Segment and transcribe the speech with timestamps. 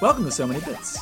[0.00, 0.98] Welcome to So Many Bits.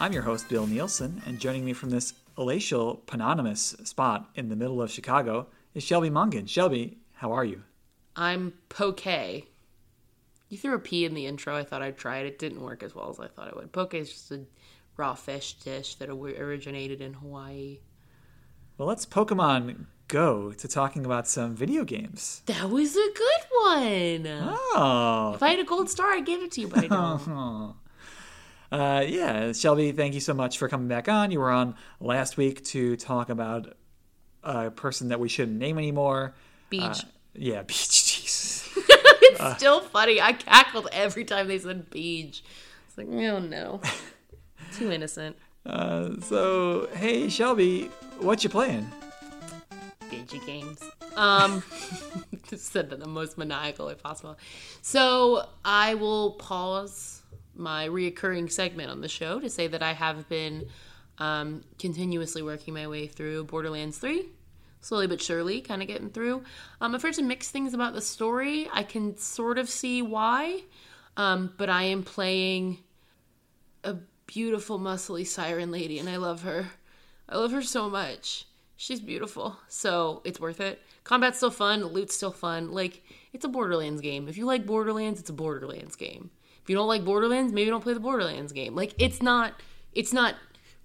[0.00, 4.56] I'm your host, Bill Nielsen, and joining me from this palatial, panonymous spot in the
[4.56, 6.48] middle of Chicago is Shelby Mungan.
[6.48, 7.62] Shelby, how are you?
[8.16, 9.06] I'm poke.
[9.06, 11.56] You threw a P in the intro.
[11.56, 12.26] I thought I'd try it.
[12.26, 13.72] It didn't work as well as I thought it would.
[13.72, 14.40] Poke is just a
[14.96, 17.78] raw fish dish that originated in Hawaii.
[18.76, 22.42] Well, let's Pokemon Go to talking about some video games.
[22.44, 24.26] That was a good one.
[24.26, 25.32] Oh.
[25.34, 27.74] If I had a gold star, I'd give it to you, but I don't.
[28.70, 31.30] Uh, yeah, Shelby, thank you so much for coming back on.
[31.30, 33.76] You were on last week to talk about
[34.42, 36.34] a person that we shouldn't name anymore.
[36.70, 36.82] Beach.
[36.82, 36.94] Uh,
[37.34, 38.01] yeah, Beach.
[39.40, 40.20] It's still funny.
[40.20, 42.42] I cackled every time they said beach.
[42.88, 43.80] It's like, oh no.
[44.74, 45.36] Too innocent.
[45.64, 48.90] Uh, so, hey, Shelby, what you playing?
[50.10, 50.80] Digi games.
[51.16, 51.62] Um,
[52.56, 54.36] said that the most maniacal way possible.
[54.82, 57.22] So I will pause
[57.54, 60.68] my reoccurring segment on the show to say that I have been
[61.18, 64.26] um, continuously working my way through Borderlands 3.
[64.82, 66.42] Slowly but surely, kind of getting through.
[66.80, 68.68] Um, I've heard some mixed things about the story.
[68.72, 70.64] I can sort of see why,
[71.16, 72.78] um, but I am playing
[73.84, 76.66] a beautiful, muscly siren lady, and I love her.
[77.28, 78.46] I love her so much.
[78.76, 80.82] She's beautiful, so it's worth it.
[81.04, 82.72] Combat's still fun, loot's still fun.
[82.72, 84.28] Like, it's a Borderlands game.
[84.28, 86.30] If you like Borderlands, it's a Borderlands game.
[86.62, 88.74] If you don't like Borderlands, maybe don't play the Borderlands game.
[88.76, 89.54] Like it's not
[89.92, 90.36] it's not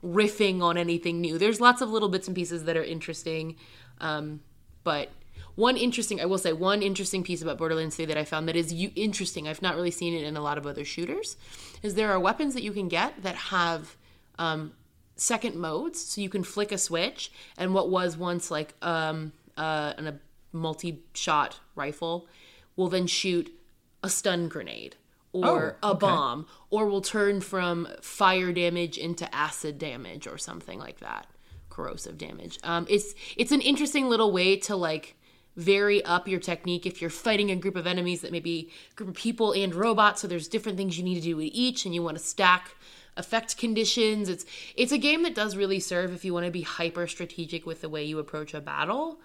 [0.03, 1.37] riffing on anything new.
[1.37, 3.55] There's lots of little bits and pieces that are interesting.
[3.99, 4.41] Um,
[4.83, 5.09] but
[5.55, 8.55] one interesting, I will say, one interesting piece about Borderlands 3 that I found that
[8.55, 11.35] is u- interesting, I've not really seen it in a lot of other shooters,
[11.83, 13.95] is there are weapons that you can get that have
[14.39, 14.73] um,
[15.15, 15.99] second modes.
[15.99, 20.19] So you can flick a switch, and what was once like um, uh, an, a
[20.53, 22.27] multi shot rifle
[22.75, 23.51] will then shoot
[24.03, 24.95] a stun grenade
[25.33, 25.99] or Oh, a okay.
[25.99, 31.25] bomb or will turn from fire damage into acid damage or something like that
[31.77, 32.59] corrosive damage.
[32.63, 35.15] Um, it's it's an interesting little way to like
[35.55, 39.09] vary up your technique if you're fighting a group of enemies that may be group
[39.09, 41.95] of people and robots so there's different things you need to do with each and
[41.95, 42.75] you want to stack
[43.15, 44.27] effect conditions.
[44.27, 44.45] It's
[44.75, 47.81] it's a game that does really serve if you want to be hyper strategic with
[47.81, 49.19] the way you approach a battle.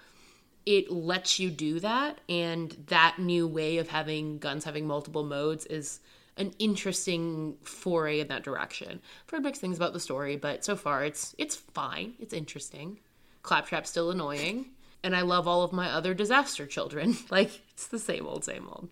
[0.65, 5.67] It lets you do that and that new way of having guns having multiple modes
[5.67, 6.01] is
[6.37, 10.77] an interesting foray in that direction i've heard mixed things about the story but so
[10.77, 12.99] far it's it's fine it's interesting
[13.43, 14.67] claptrap's still annoying
[15.03, 18.67] and i love all of my other disaster children like it's the same old same
[18.69, 18.89] old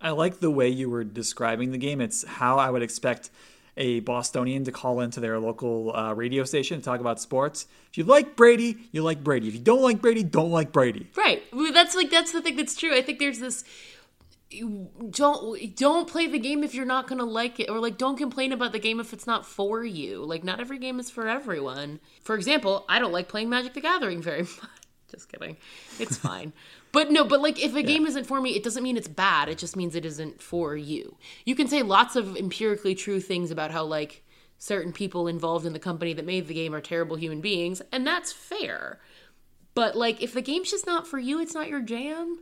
[0.00, 2.00] I like the way you were describing the game.
[2.00, 3.30] It's how I would expect
[3.76, 7.66] a Bostonian to call into their local uh, radio station to talk about sports.
[7.90, 9.48] If you like Brady, you like Brady.
[9.48, 11.10] If you don't like Brady, don't like Brady.
[11.16, 13.64] right Well, that's like that's the thing that's true i think there's this
[15.10, 18.52] don't don't play the game if you're not gonna like it or like don't complain
[18.52, 20.24] about the game if it's not for you.
[20.24, 22.00] Like not every game is for everyone.
[22.22, 24.60] For example i don't like playing magic the gathering very much.
[25.10, 25.56] Just kidding.
[25.98, 26.52] It's fine.
[26.92, 29.50] But no but like if a game isn't for me it doesn't mean it's bad.
[29.50, 31.16] It just means it isn't for you.
[31.44, 34.24] You can say lots of empirically true things about how like
[34.56, 38.06] certain people involved in the company that made the game are terrible human beings and
[38.06, 38.98] that's fair.
[39.74, 42.38] But like if the game's just not for you it's not your jam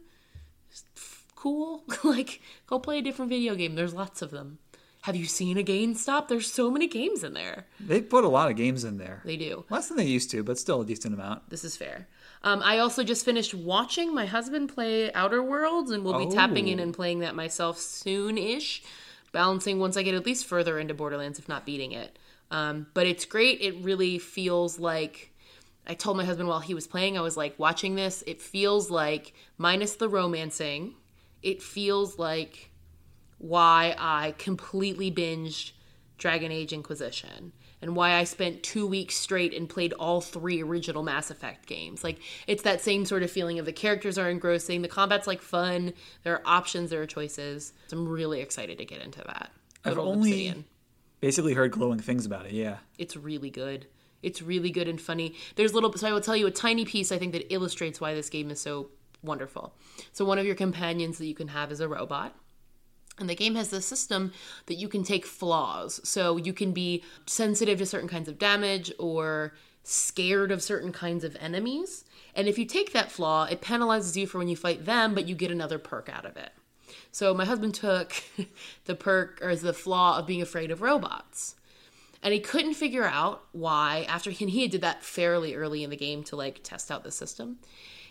[1.44, 1.84] cool.
[2.05, 3.75] like, go play a different video game.
[3.75, 4.59] There's lots of them.
[5.03, 6.28] Have you seen a GameStop?
[6.28, 7.66] There's so many games in there.
[7.78, 9.21] They put a lot of games in there.
[9.27, 9.66] They do.
[9.69, 11.50] Less than they used to, but still a decent amount.
[11.50, 12.09] This is fair.
[12.43, 16.69] Um, I also just finished watching my husband play Outer Worlds, and we'll be tapping
[16.69, 16.84] in Oh.
[16.84, 18.82] and playing that myself soon ish.
[19.32, 22.19] Balancing once I get at least further into Borderlands, if not beating it.
[22.50, 23.61] Um, but it's great.
[23.61, 25.32] It really feels like.
[25.87, 28.91] I told my husband while he was playing, I was like, watching this, it feels
[28.91, 30.94] like, minus the romancing,
[31.44, 32.70] it feels like
[33.38, 35.73] why I completely binged
[36.17, 37.52] Dragon Age Inquisition
[37.82, 42.02] and why I spent two weeks straight and played all three original Mass Effect games.
[42.02, 45.43] Like, it's that same sort of feeling of the characters are engrossing, the combat's like
[45.43, 45.93] fun,
[46.23, 47.75] there are options, there are choices.
[47.88, 49.50] So I'm really excited to get into that.
[49.85, 50.64] I've only Obsidian.
[51.20, 52.52] basically heard glowing things about it.
[52.52, 52.79] Yeah.
[52.97, 53.87] It's really good.
[54.23, 55.35] It's really good and funny.
[55.56, 58.14] There's little, so I will tell you a tiny piece I think that illustrates why
[58.14, 58.88] this game is so
[59.25, 59.75] wonderful.
[60.12, 62.37] So, one of your companions that you can have is a robot.
[63.19, 64.32] And the game has this system
[64.67, 66.00] that you can take flaws.
[66.03, 69.55] So you can be sensitive to certain kinds of damage or
[69.85, 72.05] scared of certain kinds of enemies.
[72.35, 75.29] And if you take that flaw, it penalizes you for when you fight them, but
[75.29, 76.50] you get another perk out of it.
[77.12, 78.15] So my husband took
[78.87, 81.55] the perk or the flaw of being afraid of robots.
[82.23, 85.97] And he couldn't figure out why, after he, he did that fairly early in the
[85.97, 87.59] game to like test out the system,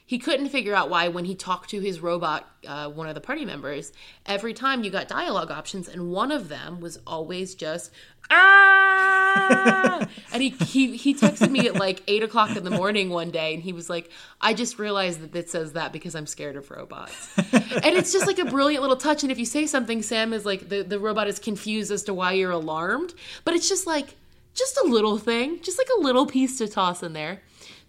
[0.06, 3.22] he couldn't figure out why when he talked to his robot uh, one of the
[3.22, 3.92] party members
[4.26, 7.92] every time you got dialogue options and one of them was always just
[8.30, 10.08] ah!
[10.32, 13.54] And he, he he texted me at like eight o'clock in the morning one day
[13.54, 14.10] and he was like
[14.42, 17.30] i just realized that it says that because i'm scared of robots.
[17.38, 19.24] And it's just like a brilliant little touch.
[19.24, 22.14] And if you say something sam is like the, the robot is confused as to
[22.14, 23.14] why you're alarmed.
[23.46, 24.16] But it's just like
[24.54, 27.42] just a little thing just like a little piece to toss in there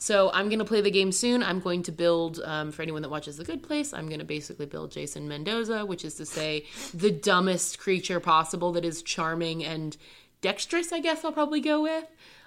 [0.05, 1.43] so I'm going to play the game soon.
[1.43, 4.27] I'm going to build, um, for anyone that watches The Good Place, I'm going to
[4.27, 9.65] basically build Jason Mendoza, which is to say the dumbest creature possible that is charming
[9.65, 9.97] and
[10.43, 12.05] dexterous, I guess I'll probably go with.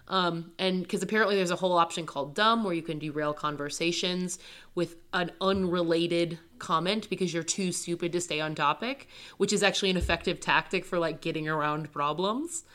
[0.07, 4.37] Um, and because apparently there's a whole option called dumb where you can derail conversations
[4.75, 9.07] with an unrelated comment because you're too stupid to stay on topic,
[9.37, 12.65] which is actually an effective tactic for like getting around problems.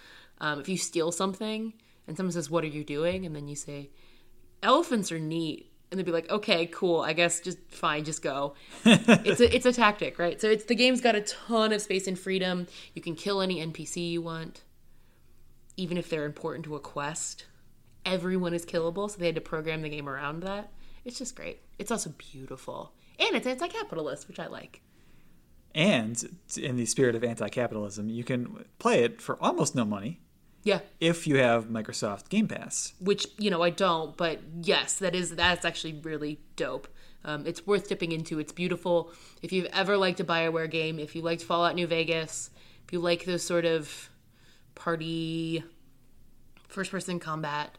[0.40, 1.72] Um, if you steal something
[2.08, 3.24] and someone says, What are you doing?
[3.24, 3.90] and then you say,
[4.62, 5.68] elephants are neat.
[5.90, 7.00] And they'd be like okay cool.
[7.00, 8.54] I guess just fine just go.
[8.86, 10.40] It's a it's a tactic right?
[10.40, 12.66] So it's the game's got a ton of space and freedom.
[12.94, 14.62] You can kill any npc you want
[15.76, 17.44] even if they're important to a quest.
[18.06, 20.72] Everyone is killable so they had to program the game around that.
[21.04, 21.60] It's just great.
[21.78, 22.92] It's also beautiful.
[23.18, 24.80] And it's anti-capitalist which i like.
[25.74, 30.20] And in the spirit of anti-capitalism you can play it for almost no money
[30.62, 30.80] yeah.
[31.00, 32.92] If you have Microsoft Game Pass.
[33.00, 36.88] Which, you know, I don't, but yes, that is that's actually really dope.
[37.24, 38.38] Um, it's worth dipping into.
[38.38, 39.12] It's beautiful.
[39.42, 42.50] If you've ever liked a BioWare game, if you liked Fallout New Vegas,
[42.84, 44.10] if you like those sort of
[44.74, 45.62] party
[46.68, 47.76] first person combat,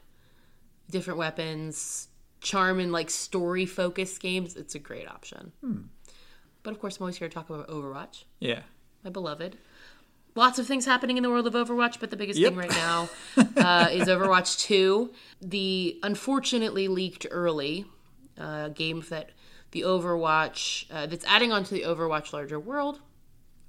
[0.90, 2.08] different weapons,
[2.40, 5.52] charm and like story focused games, it's a great option.
[5.60, 5.82] Hmm.
[6.62, 8.24] But of course, I'm always here to talk about Overwatch.
[8.40, 8.62] Yeah.
[9.02, 9.58] My beloved
[10.34, 12.50] lots of things happening in the world of Overwatch, but the biggest yep.
[12.50, 15.12] thing right now uh, is Overwatch 2.
[15.40, 17.86] The unfortunately leaked early
[18.38, 19.30] uh, game that
[19.70, 23.00] the Overwatch, uh, that's adding on to the Overwatch larger world,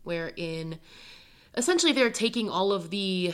[0.03, 0.79] wherein
[1.55, 3.33] essentially they're taking all of the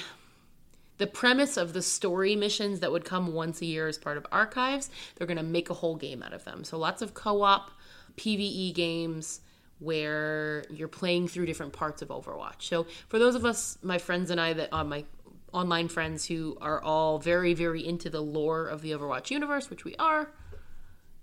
[0.98, 4.25] the premise of the story missions that would come once a year as part of
[4.31, 7.72] archives they're going to make a whole game out of them so lots of co-op
[8.16, 9.42] pve games
[9.81, 12.62] where you're playing through different parts of Overwatch.
[12.62, 15.06] So for those of us, my friends and I, that uh, my
[15.51, 19.83] online friends who are all very, very into the lore of the Overwatch universe, which
[19.83, 20.31] we are,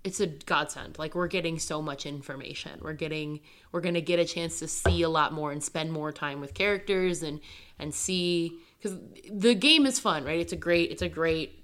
[0.03, 0.99] it's a godsend.
[0.99, 2.81] Like we're getting so much information.
[2.81, 3.39] We're getting,
[3.71, 6.53] we're gonna get a chance to see a lot more and spend more time with
[6.53, 7.39] characters and
[7.79, 8.97] and see because
[9.31, 10.39] the game is fun, right?
[10.39, 11.63] It's a great, it's a great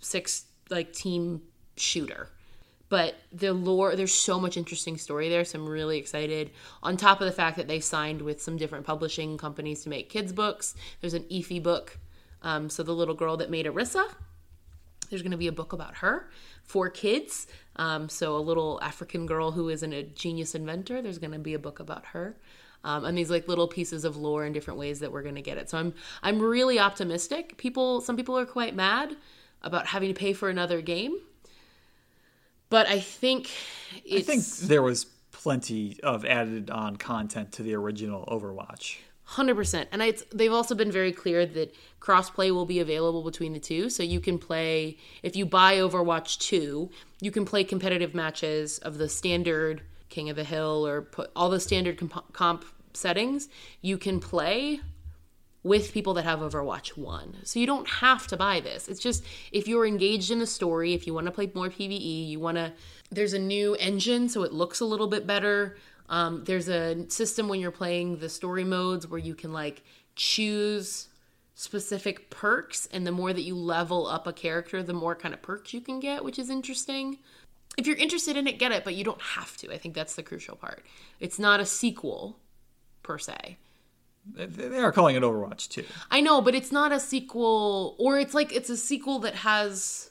[0.00, 1.42] six like team
[1.76, 2.30] shooter
[2.90, 6.50] but the lore there's so much interesting story there so i'm really excited.
[6.82, 10.10] On top of the fact that they signed with some different publishing companies to make
[10.10, 11.96] kids books there's an Efi book
[12.42, 14.04] um, so the little girl that made Orisa
[15.08, 16.30] there's going to be a book about her
[16.62, 17.48] for kids.
[17.76, 21.54] Um, so a little african girl who isn't a genius inventor there's going to be
[21.54, 22.36] a book about her.
[22.82, 25.42] Um, and these like little pieces of lore in different ways that we're going to
[25.42, 25.70] get it.
[25.70, 27.56] So i'm i'm really optimistic.
[27.56, 29.16] People some people are quite mad
[29.62, 31.18] about having to pay for another game
[32.70, 33.50] but I think
[34.10, 38.98] I think there was plenty of added on content to the original Overwatch.
[39.24, 43.52] Hundred percent, and it's, they've also been very clear that crossplay will be available between
[43.52, 43.88] the two.
[43.88, 46.90] So you can play if you buy Overwatch two,
[47.20, 51.48] you can play competitive matches of the standard King of the Hill or put all
[51.48, 53.48] the standard comp, comp settings.
[53.80, 54.80] You can play
[55.62, 57.38] with people that have Overwatch 1.
[57.44, 58.88] So you don't have to buy this.
[58.88, 62.28] It's just if you're engaged in the story, if you want to play more PvE,
[62.28, 62.72] you want to.
[63.10, 65.76] There's a new engine, so it looks a little bit better.
[66.08, 69.82] Um, there's a system when you're playing the story modes where you can like
[70.16, 71.08] choose
[71.54, 75.42] specific perks, and the more that you level up a character, the more kind of
[75.42, 77.18] perks you can get, which is interesting.
[77.76, 79.72] If you're interested in it, get it, but you don't have to.
[79.72, 80.84] I think that's the crucial part.
[81.20, 82.38] It's not a sequel
[83.02, 83.58] per se.
[84.26, 85.84] They are calling it Overwatch 2.
[86.10, 90.10] I know, but it's not a sequel, or it's like it's a sequel that has.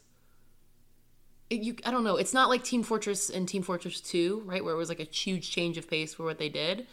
[1.49, 2.15] You, I don't know.
[2.15, 4.63] It's not like Team Fortress and Team Fortress 2, right?
[4.63, 6.85] Where it was like a huge change of pace for what they did.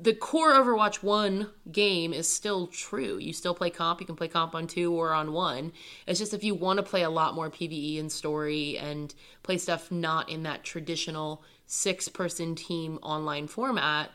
[0.00, 3.18] The core Overwatch 1 game is still true.
[3.18, 4.00] You still play comp.
[4.00, 5.72] You can play comp on 2 or on 1.
[6.06, 9.58] It's just if you want to play a lot more PvE and story and play
[9.58, 14.10] stuff not in that traditional six person team online format,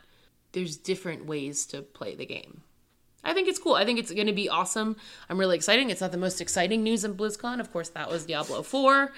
[0.57, 2.61] there's different ways to play the game.
[3.23, 3.75] I think it's cool.
[3.75, 4.95] I think it's going to be awesome.
[5.29, 5.87] I'm really excited.
[5.91, 7.59] It's not the most exciting news in BlizzCon.
[7.59, 9.13] Of course, that was Diablo 4,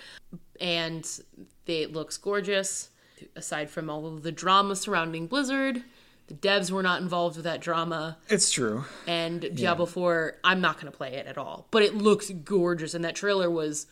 [0.59, 1.09] and
[1.65, 2.89] it looks gorgeous.
[3.37, 5.81] Aside from all of the drama surrounding Blizzard,
[6.27, 8.17] the devs were not involved with that drama.
[8.27, 8.83] It's true.
[9.07, 11.67] And Diablo 4, I'm not going to play it at all.
[11.71, 13.87] But it looks gorgeous, and that trailer was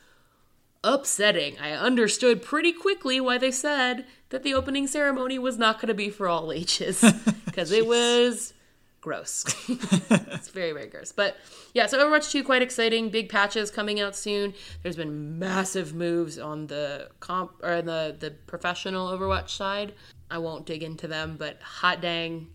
[0.88, 1.60] upsetting.
[1.60, 5.94] I understood pretty quickly why they said that the opening ceremony was not going to
[5.94, 7.04] be for all ages
[7.46, 8.54] because it was
[9.02, 9.46] gross.
[9.70, 11.12] it's very very gross.
[11.12, 11.36] But
[11.74, 13.10] yeah, so Overwatch 2 quite exciting.
[13.10, 14.54] Big patches coming out soon.
[14.82, 19.94] There's been massive moves on the comp or the the professional Overwatch side.
[20.32, 22.48] I won't dig into them, but hot dang,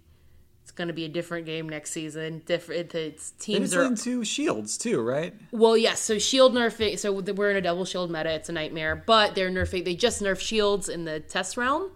[0.75, 2.43] going to be a different game next season.
[2.47, 5.35] Different it's teams are into shields too, right?
[5.51, 6.01] well, yes.
[6.01, 6.99] So shield nerfing.
[6.99, 8.33] So we're in a double shield meta.
[8.33, 8.97] It's a nightmare.
[8.97, 9.85] But they're nerfing.
[9.85, 11.91] They just nerf shields in the test realm,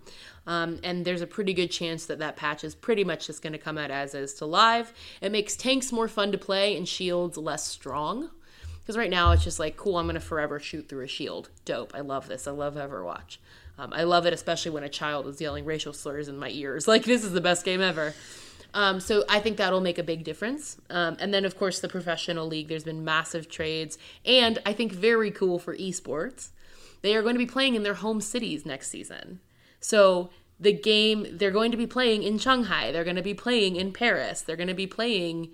[0.47, 3.52] um, and there's a pretty good chance that that patch is pretty much just going
[3.52, 4.92] to come out as is to live.
[5.21, 8.30] It makes tanks more fun to play and shields less strong.
[8.80, 9.97] Because right now it's just like, cool.
[9.97, 11.50] I'm going to forever shoot through a shield.
[11.64, 11.92] Dope.
[11.92, 12.47] I love this.
[12.47, 13.38] I love Overwatch.
[13.78, 16.87] Um, I love it, especially when a child is yelling racial slurs in my ears.
[16.97, 18.14] Like this is the best game ever.
[18.76, 20.76] Um, so I think that'll make a big difference.
[20.90, 22.68] Um, and then, of course, the professional league.
[22.68, 26.50] There's been massive trades, and I think very cool for esports.
[27.00, 29.40] They are going to be playing in their home cities next season.
[29.80, 30.28] So
[30.61, 32.92] the game they're going to be playing in Shanghai.
[32.92, 34.42] They're going to be playing in Paris.
[34.42, 35.52] They're going to be playing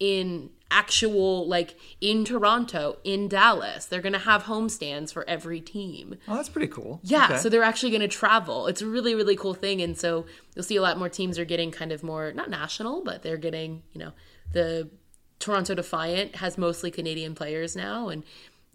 [0.00, 3.86] in actual like in Toronto, in Dallas.
[3.86, 6.16] They're going to have homestands for every team.
[6.28, 7.00] Oh, that's pretty cool.
[7.02, 7.36] Yeah, Okay.
[7.38, 8.66] so they're actually going to travel.
[8.66, 9.80] It's a really, really cool thing.
[9.80, 13.02] And so you'll see a lot more teams are getting kind of more, not national,
[13.04, 14.12] but they're getting, you know,
[14.52, 14.90] the
[15.38, 18.08] Toronto Defiant has mostly Canadian players now.
[18.08, 18.24] And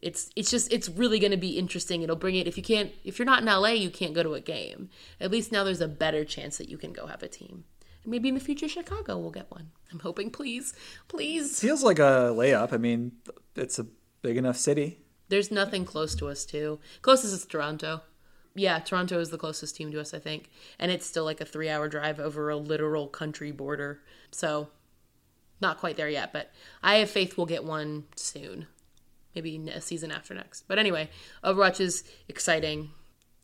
[0.02, 2.90] it's it's just it's really going to be interesting it'll bring it if you can't
[3.04, 4.90] if you're not in la you can't go to a game
[5.20, 7.66] at least now there's a better chance that you can go have a team
[8.06, 10.74] maybe in the future chicago will get one i'm hoping please
[11.08, 12.74] please feels like a layup.
[12.74, 13.12] I mean,
[13.56, 13.88] it's a
[14.22, 15.00] big enough city.
[15.28, 16.80] There's nothing close to us too.
[17.02, 18.02] Closest is Toronto.
[18.56, 21.46] Yeah, Toronto is the closest team to us, I think, and it's still like a
[21.46, 24.02] three-hour drive over a literal country border.
[24.32, 24.70] So,
[25.62, 26.52] not quite there yet, but
[26.82, 28.66] I have faith we'll get one soon,
[29.36, 30.64] maybe a season after next.
[30.68, 31.10] But anyway,
[31.44, 32.90] Overwatch is exciting.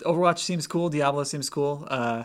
[0.02, 0.90] Overwatch seems cool.
[0.90, 1.88] Diablo seems cool.
[1.88, 2.24] Uh,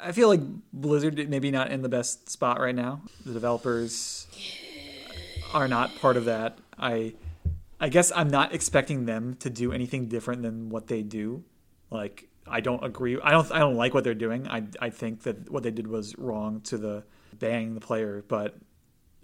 [0.00, 0.40] I feel like
[0.72, 3.02] Blizzard maybe not in the best spot right now.
[3.24, 4.26] The developers
[5.52, 6.58] are not part of that.
[6.78, 7.14] I
[7.80, 11.44] I guess I'm not expecting them to do anything different than what they do.
[11.90, 13.18] Like I don't agree.
[13.22, 14.48] I don't I don't like what they're doing.
[14.48, 17.04] I I think that what they did was wrong to the
[17.38, 18.56] banning the player, but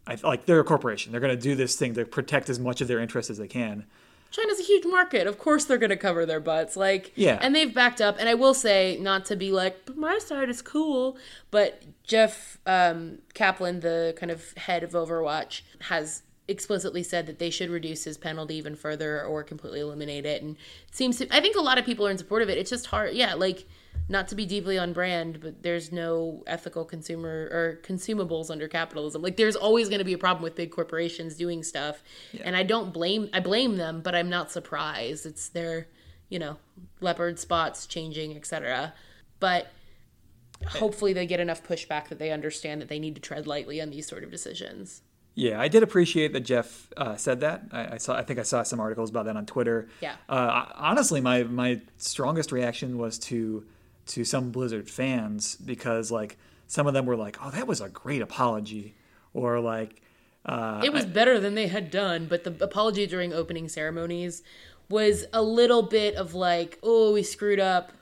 [0.06, 1.12] I like they're a corporation.
[1.12, 3.48] They're going to do this thing to protect as much of their interest as they
[3.48, 3.86] can.
[4.34, 5.28] China's a huge market.
[5.28, 6.76] Of course they're going to cover their butts.
[6.76, 7.38] Like, Yeah.
[7.40, 8.16] And they've backed up.
[8.18, 11.16] And I will say, not to be like, but my side is cool,
[11.52, 17.48] but Jeff um, Kaplan, the kind of head of Overwatch, has explicitly said that they
[17.48, 20.42] should reduce his penalty even further or completely eliminate it.
[20.42, 20.56] And
[20.88, 22.58] it seems to, I think a lot of people are in support of it.
[22.58, 23.14] It's just hard.
[23.14, 23.66] Yeah, like,
[24.08, 29.22] not to be deeply on brand, but there's no ethical consumer or consumables under capitalism.
[29.22, 32.02] Like there's always going to be a problem with big corporations doing stuff,
[32.42, 35.24] and I don't blame I blame them, but I'm not surprised.
[35.24, 35.88] It's their,
[36.28, 36.58] you know,
[37.00, 38.92] leopard spots changing, etc.
[39.40, 39.68] But
[40.66, 43.90] hopefully they get enough pushback that they understand that they need to tread lightly on
[43.90, 45.02] these sort of decisions.
[45.34, 47.62] Yeah, I did appreciate that Jeff uh, said that.
[47.72, 48.16] I, I saw.
[48.16, 49.88] I think I saw some articles about that on Twitter.
[50.00, 50.14] Yeah.
[50.28, 53.64] Uh, honestly, my my strongest reaction was to
[54.06, 57.88] to some Blizzard fans because like some of them were like, "Oh, that was a
[57.88, 58.94] great apology,"
[59.32, 60.02] or like,
[60.46, 64.42] uh, It was better than they had done, but the apology during opening ceremonies
[64.90, 67.92] was a little bit of like, oh, we screwed up.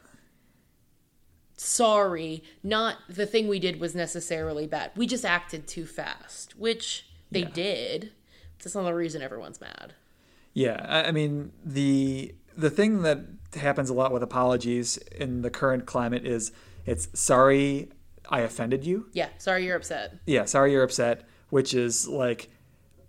[1.57, 2.43] Sorry.
[2.63, 4.91] Not the thing we did was necessarily bad.
[4.97, 7.51] We just acted too fast, which they Yeah.
[7.51, 8.13] did.
[8.59, 9.95] That's not the reason everyone's mad.
[10.55, 13.21] Yeah, I, I mean the the thing that
[13.55, 16.53] happens a lot with apologies in the current climate is
[16.87, 17.91] it's sorry
[18.29, 19.07] I offended you.
[19.13, 20.19] Yeah, sorry you're upset.
[20.27, 22.51] yeah, sorry you're upset, which is like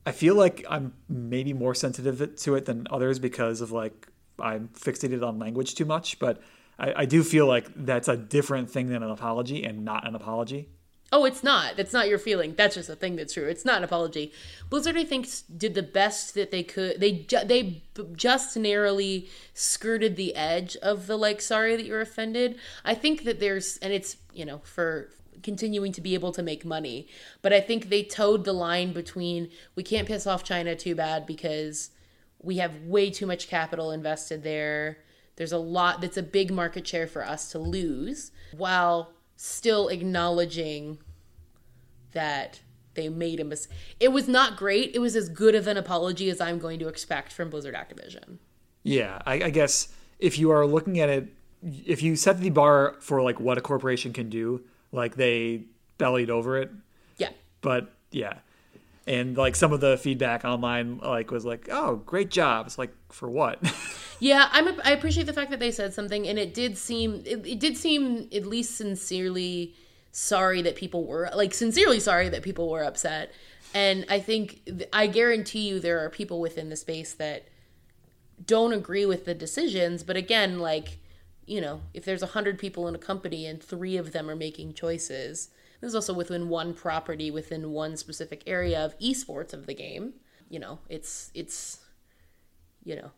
[0.05, 4.07] I feel like I'm maybe more sensitive to it than others because of like
[4.39, 6.41] I'm fixated on language too much, but
[6.77, 10.15] I, I do feel like that's a different thing than an apology and not an
[10.15, 10.69] apology.
[11.15, 11.77] Oh, it's not.
[11.77, 12.55] That's not your feeling.
[12.57, 13.45] That's just a thing that's true.
[13.45, 14.33] It's not an apology.
[14.71, 16.99] Blizzard, I think, did the best that they could.
[16.99, 22.57] They ju- they just narrowly skirted the edge of the like, sorry that you're offended.
[22.83, 25.11] I think that there's, and it's you know for
[25.43, 27.07] continuing to be able to make money,
[27.43, 31.27] but I think they toed the line between we can't piss off China too bad
[31.27, 31.91] because
[32.39, 34.97] we have way too much capital invested there.
[35.35, 40.99] There's a lot that's a big market share for us to lose while still acknowledging
[42.11, 42.61] that
[42.93, 43.75] they made a mistake.
[43.99, 44.95] It was not great.
[44.95, 48.37] It was as good of an apology as I'm going to expect from Blizzard Activision.
[48.83, 51.27] Yeah, I, I guess if you are looking at it,
[51.85, 54.61] if you set the bar for like what a corporation can do,
[54.91, 55.63] like they
[55.97, 56.71] bellied over it.
[57.17, 57.29] Yeah.
[57.61, 58.39] But yeah,
[59.05, 62.93] and like some of the feedback online like was like, "Oh, great job." It's like
[63.09, 63.59] for what?
[64.23, 64.69] Yeah, I'm.
[64.69, 67.23] A, I appreciate the fact that they said something, and it did seem.
[67.25, 69.75] It, it did seem at least sincerely
[70.13, 73.33] sorry that people were like sincerely sorry that people were upset.
[73.73, 74.61] And I think
[74.93, 77.49] I guarantee you there are people within the space that
[78.45, 80.03] don't agree with the decisions.
[80.03, 80.99] But again, like
[81.45, 84.37] you know, if there's a hundred people in a company and three of them are
[84.37, 85.49] making choices,
[85.83, 90.13] this is also within one property within one specific area of esports of the game.
[90.47, 91.81] You know, it's it's
[92.85, 93.11] you know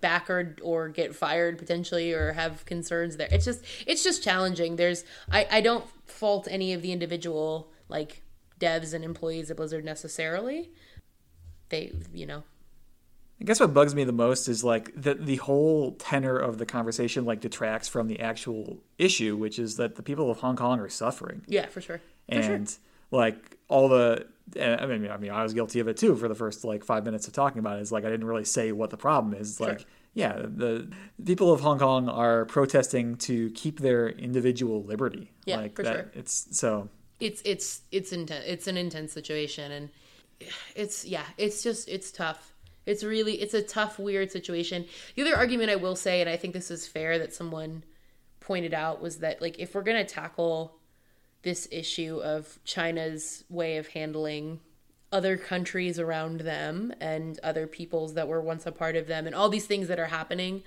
[0.00, 3.28] back or, or get fired potentially or have concerns there.
[3.30, 4.76] It's just it's just challenging.
[4.76, 8.22] There's i i don't fault any of the individual like
[8.58, 10.70] devs and employees at blizzard necessarily.
[11.68, 12.42] They you know
[13.42, 16.66] I guess what bugs me the most is like the the whole tenor of the
[16.66, 20.78] conversation like detracts from the actual issue, which is that the people of Hong Kong
[20.78, 21.42] are suffering.
[21.48, 22.78] yeah for sure for and sure.
[23.10, 24.28] like all the
[24.60, 27.04] I mean I mean I was guilty of it too for the first like 5
[27.04, 27.78] minutes of talking about it.
[27.80, 27.82] it.
[27.82, 29.58] Is like I didn't really say what the problem is.
[29.58, 30.88] Like yeah, the
[31.24, 35.32] people of Hong Kong are protesting to keep their individual liberty.
[35.46, 36.10] Yeah, like for that, sure.
[36.14, 39.88] It's so it's it's it's intense it's an intense situation and
[40.76, 42.51] it's yeah it's just it's tough
[42.86, 44.86] it's really it's a tough weird situation.
[45.14, 47.84] The other argument i will say and i think this is fair that someone
[48.40, 50.76] pointed out was that like if we're going to tackle
[51.42, 54.60] this issue of china's way of handling
[55.12, 59.34] other countries around them and other peoples that were once a part of them and
[59.34, 60.62] all these things that are happening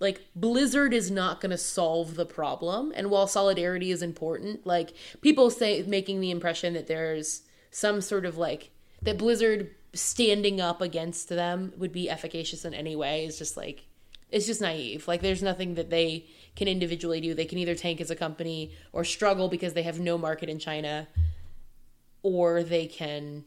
[0.00, 2.92] like blizzard is not going to solve the problem.
[2.94, 8.24] And while solidarity is important like people say making the impression that there's some sort
[8.24, 8.70] of like
[9.02, 13.86] that blizzard standing up against them would be efficacious in any way is just like
[14.30, 18.00] it's just naive like there's nothing that they can individually do they can either tank
[18.00, 21.08] as a company or struggle because they have no market in china
[22.22, 23.44] or they can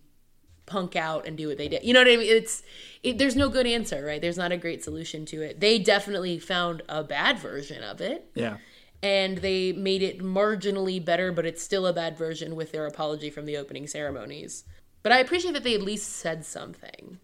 [0.65, 1.83] punk out and do what they did.
[1.83, 2.27] You know what I mean?
[2.29, 2.63] It's
[3.03, 4.21] it, there's no good answer, right?
[4.21, 5.59] There's not a great solution to it.
[5.59, 8.57] They definitely found a bad version of it, yeah.
[9.03, 13.29] and they made it marginally better, but it's still a bad version with their apology
[13.29, 14.63] from the opening ceremonies.
[15.03, 17.19] But I appreciate that they at least said something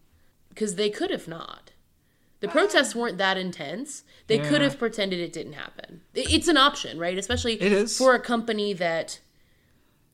[0.48, 1.72] because they could have not.
[2.40, 4.04] The protests weren't that intense.
[4.28, 6.02] They could have pretended it didn't happen.
[6.14, 7.18] It's an option, right?
[7.18, 7.96] Especially It is.
[7.98, 9.18] for a company that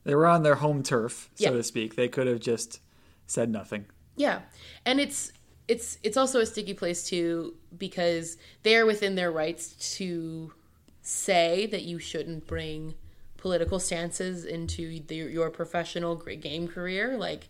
[0.05, 1.51] They were on their home turf, so Yeah.
[1.51, 1.97] to speak.
[1.97, 2.81] They could have just
[3.27, 3.87] said nothing.
[4.17, 4.43] Yeah,
[4.87, 5.33] and it's
[5.67, 10.53] it's it's also a sticky place too because they're within their rights to
[11.03, 12.95] say that you shouldn't bring
[13.39, 17.17] political stances into the, your professional game career.
[17.19, 17.49] Like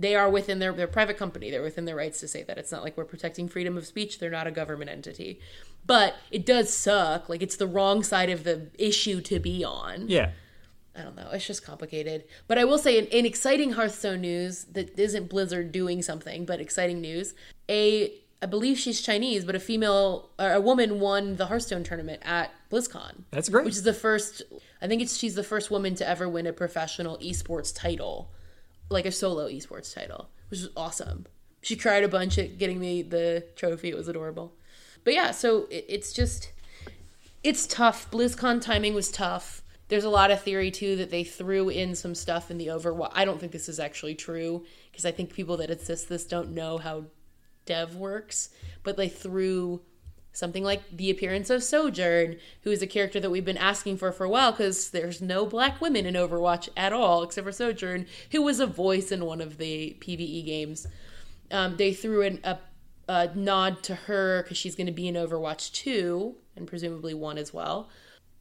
[0.00, 1.50] they are within their their private company.
[1.50, 2.58] They're within their rights to say that.
[2.58, 4.18] It's not like we're protecting freedom of speech.
[4.18, 5.40] They're not a government entity.
[5.86, 7.28] But it does suck.
[7.28, 10.08] Like it's the wrong side of the issue to be on.
[10.08, 10.30] Yeah.
[10.96, 11.30] I don't know.
[11.32, 12.24] It's just complicated.
[12.48, 16.60] But I will say, in, in exciting Hearthstone news that isn't Blizzard doing something, but
[16.60, 17.34] exciting news,
[17.68, 22.22] a I believe she's Chinese, but a female, or a woman won the Hearthstone tournament
[22.24, 23.66] at BlizzCon, That's great.
[23.66, 24.42] which is the first.
[24.80, 28.30] I think it's she's the first woman to ever win a professional esports title,
[28.90, 31.26] like a solo esports title, which was awesome.
[31.62, 33.90] She cried a bunch at getting me the trophy.
[33.90, 34.54] It was adorable.
[35.04, 36.52] But yeah, so it, it's just
[37.42, 38.10] it's tough.
[38.10, 39.62] BlizzCon timing was tough.
[39.88, 43.12] There's a lot of theory too that they threw in some stuff in the Overwatch.
[43.12, 46.52] I don't think this is actually true because I think people that assist this don't
[46.52, 47.06] know how
[47.66, 48.50] dev works,
[48.82, 49.80] but they threw
[50.32, 54.12] something like the appearance of Sojourn, who is a character that we've been asking for
[54.12, 58.06] for a while because there's no black women in Overwatch at all except for Sojourn,
[58.30, 60.86] who was a voice in one of the PVE games.
[61.50, 62.58] Um, they threw in a,
[63.08, 67.36] a nod to her because she's going to be in Overwatch 2 and presumably 1
[67.38, 67.88] as well.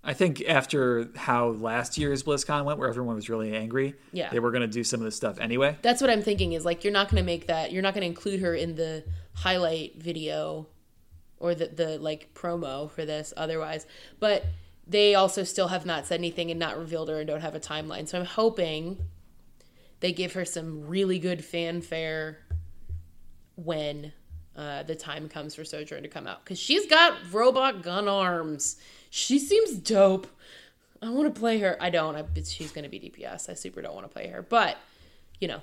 [0.01, 4.29] I think after how last year's BlizzCon went, where everyone was really angry, Yeah.
[4.29, 5.77] they were going to do some of this stuff anyway.
[5.81, 8.03] That's what I'm thinking is like you're not going to make that you're not going
[8.03, 10.67] to include her in the highlight video
[11.39, 13.85] or the the like promo for this otherwise.
[14.19, 14.45] But
[14.87, 17.59] they also still have not said anything and not revealed her and don't have a
[17.59, 18.07] timeline.
[18.07, 18.97] So I'm hoping
[19.99, 22.39] they give her some really good fanfare
[23.55, 24.13] when
[24.55, 28.77] uh, the time comes for Sojourn to come out because she's got robot gun arms.
[29.09, 30.27] She seems dope.
[31.01, 31.77] I want to play her.
[31.79, 32.15] I don't.
[32.15, 33.49] I, she's going to be DPS.
[33.49, 34.77] I super don't want to play her, but
[35.39, 35.61] you know,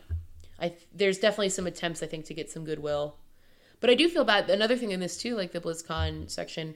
[0.61, 3.17] I there's definitely some attempts I think to get some goodwill.
[3.81, 4.49] But I do feel bad.
[4.49, 6.75] Another thing in this too, like the BlizzCon section,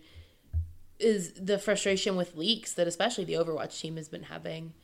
[0.98, 4.74] is the frustration with leaks that especially the Overwatch team has been having,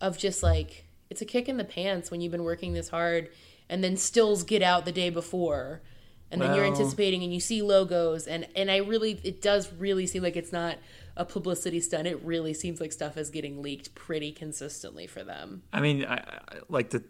[0.00, 3.28] of just like it's a kick in the pants when you've been working this hard
[3.68, 5.82] and then stills get out the day before
[6.30, 10.06] and then you're anticipating and you see logos and and I really it does really
[10.06, 10.78] seem like it's not
[11.16, 12.06] a publicity stunt.
[12.06, 15.62] It really seems like stuff is getting leaked pretty consistently for them.
[15.72, 17.02] I mean, I, I like to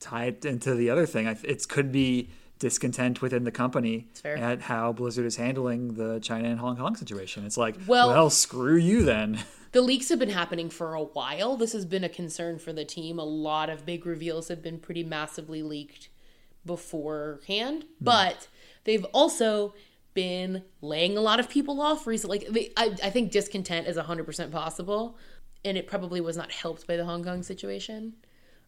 [0.00, 1.28] tie it into the other thing.
[1.28, 6.48] I, it could be discontent within the company at how Blizzard is handling the China
[6.48, 7.44] and Hong Kong situation.
[7.44, 9.40] It's like, Well- well, screw you then.
[9.72, 11.58] The leaks have been happening for a while.
[11.58, 13.18] This has been a concern for the team.
[13.18, 16.08] A lot of big reveals have been pretty massively leaked
[16.64, 18.04] beforehand, hmm.
[18.04, 18.48] but
[18.84, 19.74] they've also
[20.14, 22.38] been laying a lot of people off recently.
[22.38, 25.18] Like, they, I, I think discontent is 100% possible,
[25.62, 28.14] and it probably was not helped by the Hong Kong situation.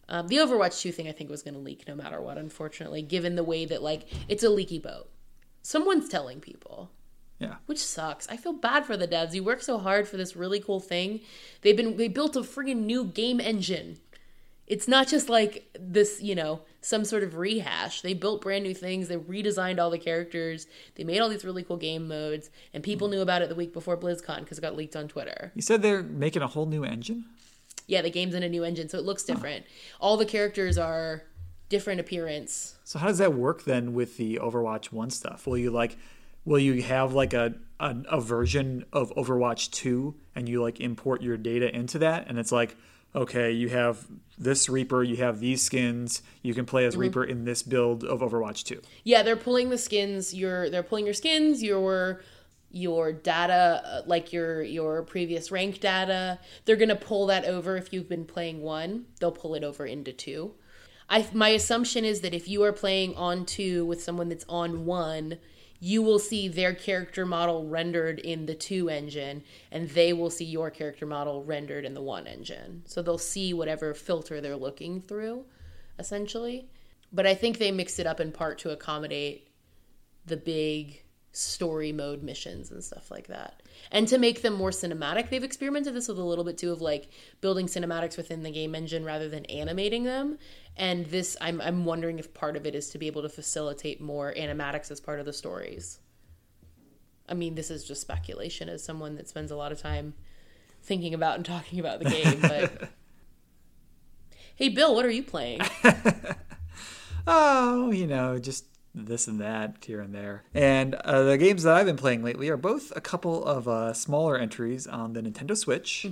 [0.09, 3.03] Um, the Overwatch 2 thing I think was going to leak no matter what, unfortunately,
[3.03, 5.11] given the way that, like, it's a leaky boat.
[5.62, 6.90] Someone's telling people
[7.38, 7.57] Yeah.
[7.66, 8.27] which sucks.
[8.29, 9.35] I feel bad for the devs.
[9.35, 11.21] You work so hard for this really cool thing.
[11.61, 13.99] They've been they built a friggin' new game engine.
[14.66, 18.03] It's not just like this, you know, some sort of rehash.
[18.03, 19.09] They built brand new things.
[19.09, 20.66] They redesigned all the characters.
[20.94, 23.73] They made all these really cool game modes, and people knew about it the week
[23.73, 25.53] before BlizzCon because it got leaked on Twitter.
[25.55, 27.25] You said they're making a whole new engine?
[27.88, 29.64] Yeah, the game's in a new engine, so it looks different.
[29.98, 31.24] All the characters are
[31.68, 32.77] different appearance.
[32.85, 35.46] So how does that work then with the Overwatch 1 stuff?
[35.46, 35.96] Will you like
[36.44, 41.22] will you have like a, a a version of Overwatch 2 and you like import
[41.22, 42.77] your data into that and it's like
[43.14, 47.01] okay, you have this Reaper, you have these skins, you can play as mm-hmm.
[47.03, 48.81] Reaper in this build of Overwatch 2.
[49.03, 50.35] Yeah, they're pulling the skins.
[50.35, 51.62] you're they're pulling your skins.
[51.62, 52.20] Your
[52.70, 56.38] your data, uh, like your your previous rank data.
[56.64, 59.07] They're gonna pull that over if you've been playing one.
[59.20, 60.54] They'll pull it over into two.
[61.09, 64.85] I my assumption is that if you are playing on two with someone that's on
[64.85, 65.38] one,
[65.81, 70.44] you will see their character model rendered in the two engine, and they will see
[70.44, 72.83] your character model rendered in the one engine.
[72.85, 75.44] So they'll see whatever filter they're looking through,
[75.98, 76.68] essentially.
[77.12, 79.48] But I think they mixed it up in part to accommodate
[80.26, 81.02] the big
[81.38, 83.62] story mode missions and stuff like that.
[83.92, 86.81] And to make them more cinematic, they've experimented this with a little bit too of
[86.81, 87.09] like
[87.40, 90.38] building cinematics within the game engine rather than animating them.
[90.77, 94.01] And this I'm I'm wondering if part of it is to be able to facilitate
[94.01, 96.01] more animatics as part of the stories.
[97.29, 100.14] I mean, this is just speculation as someone that spends a lot of time
[100.83, 102.88] thinking about and talking about the game, but
[104.57, 105.61] Hey Bill, what are you playing?
[107.29, 110.44] oh, you know, just this and that here and there.
[110.55, 113.92] And uh, the games that I've been playing lately are both a couple of uh,
[113.92, 116.07] smaller entries on the Nintendo Switch.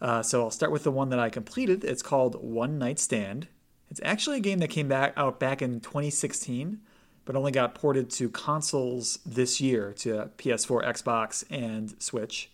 [0.00, 1.84] Uh, so I'll start with the one that I completed.
[1.84, 3.48] It's called One Night Stand.
[3.90, 6.80] It's actually a game that came back out back in 2016,
[7.24, 12.50] but only got ported to consoles this year to PS4, Xbox, and Switch.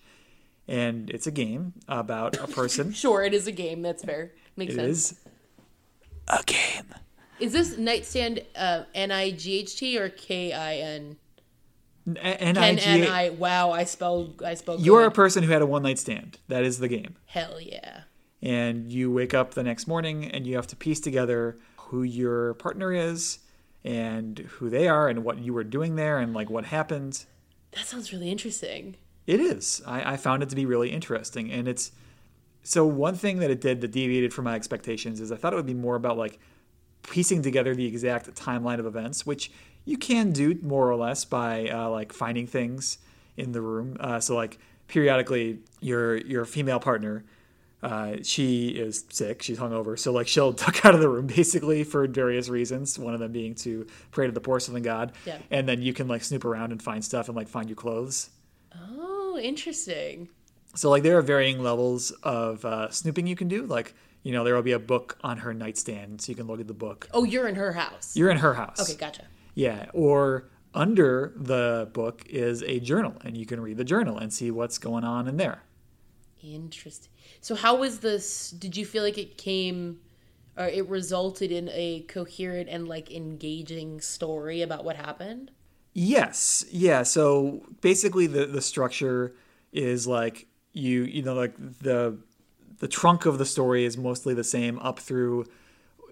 [0.69, 2.93] And it's a game about a person.
[2.95, 4.33] Sure, it is a game, that's fair.
[4.57, 5.13] Makes it sense.
[5.13, 5.21] is
[6.29, 6.95] a game.
[7.43, 11.17] Is this nightstand uh, N I G H T or K I N?
[12.07, 13.31] N- Ken N-I-G- N I.
[13.31, 14.43] Wow, I spelled.
[14.43, 14.81] I spelled.
[14.81, 16.39] You're a person who had a one night stand.
[16.49, 17.17] That is the game.
[17.27, 18.03] hell yeah.
[18.41, 22.55] And you wake up the next morning and you have to piece together who your
[22.55, 23.39] partner is
[23.85, 27.25] and who they are and what you were doing there and like what happened.
[27.73, 28.97] That sounds really interesting.
[29.29, 29.81] It is.
[29.87, 31.53] I, I found it to be really interesting.
[31.53, 31.93] And it's
[32.65, 35.57] so one thing that it did that deviated from my expectations is I thought it
[35.57, 36.41] would be more about like
[37.03, 39.51] piecing together the exact timeline of events, which
[39.85, 42.99] you can do more or less by uh, like finding things
[43.37, 43.97] in the room.
[44.01, 47.25] Uh, so like periodically, your your female partner,
[47.83, 51.83] uh, she is sick, she's hungover, so like she'll duck out of the room basically
[51.83, 52.99] for various reasons.
[52.99, 55.39] One of them being to pray to the porcelain god, Yeah.
[55.51, 58.31] and then you can like snoop around and find stuff and like find your clothes.
[58.75, 60.29] Oh, interesting.
[60.75, 63.67] So like there are varying levels of uh, snooping you can do.
[63.67, 66.61] Like you know there will be a book on her nightstand, so you can look
[66.61, 67.09] at the book.
[67.13, 68.17] Oh, you're in her house.
[68.17, 68.81] You're in her house.
[68.81, 69.25] okay, gotcha.
[69.55, 74.33] Yeah, or under the book is a journal, and you can read the journal and
[74.33, 75.63] see what's going on in there.
[76.43, 77.11] Interesting.
[77.41, 78.51] So, how was this?
[78.51, 80.01] Did you feel like it came,
[80.57, 85.51] or it resulted in a coherent and like engaging story about what happened?
[85.95, 87.03] Yes, yeah.
[87.03, 89.35] So basically, the the structure
[89.73, 92.19] is like you you know like the
[92.83, 95.47] the trunk of the story is mostly the same up through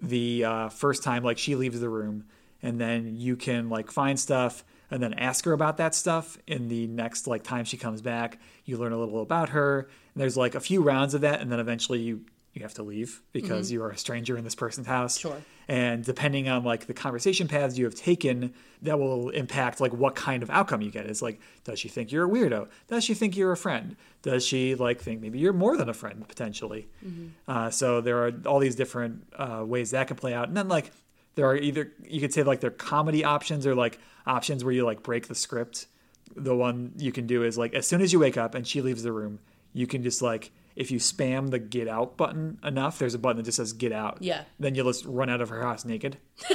[0.01, 2.23] the uh, first time like she leaves the room,
[2.63, 6.69] and then you can like find stuff and then ask her about that stuff in
[6.69, 8.39] the next like time she comes back.
[8.63, 11.51] You learn a little about her, and there's like a few rounds of that, and
[11.51, 12.21] then eventually you
[12.53, 15.17] you have to leave because you are a stranger in this person's house.
[15.17, 15.29] Mm-hmm.
[15.29, 15.41] Sure.
[15.67, 20.15] And depending on like the conversation paths you have taken, that will impact like what
[20.15, 21.05] kind of outcome you get.
[21.05, 22.67] It's like, does she think you're a weirdo?
[22.87, 23.95] Does she think you're a friend?
[24.21, 26.87] Does she like think maybe you're more than a friend potentially?
[27.47, 30.49] Uh, so there are all these different uh, ways that can play out.
[30.49, 30.91] And then like
[31.35, 34.85] there are either you could say like they're comedy options or like options where you
[34.85, 35.87] like break the script.
[36.35, 38.81] The one you can do is like as soon as you wake up and she
[38.81, 39.39] leaves the room,
[39.73, 43.37] you can just like if you spam the get out button enough, there's a button
[43.37, 44.17] that just says get out.
[44.21, 44.43] Yeah.
[44.59, 46.17] Then you'll just run out of her house naked.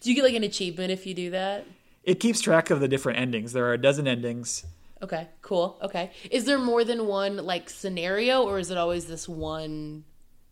[0.00, 1.66] Do you get like an achievement if you do that?
[2.04, 3.52] It keeps track of the different endings.
[3.52, 4.64] There are a dozen endings.
[5.02, 5.78] Okay, cool.
[5.82, 6.10] Okay.
[6.30, 10.04] Is there more than one like scenario or is it always this one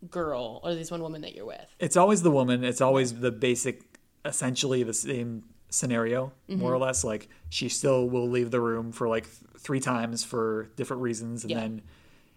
[0.09, 1.65] girl or this one woman that you're with?
[1.79, 2.63] It's always the woman.
[2.63, 3.81] It's always the basic,
[4.23, 6.63] essentially the same scenario, more Mm-hmm.
[6.65, 7.03] or less.
[7.03, 11.43] Like she still will leave the room for like th- three times for different reasons,
[11.43, 11.59] and Yeah.
[11.59, 11.81] then